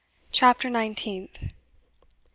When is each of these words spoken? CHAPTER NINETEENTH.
CHAPTER 0.31 0.67
NINETEENTH. 0.67 1.53